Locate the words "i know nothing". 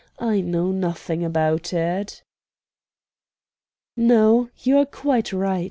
0.17-1.23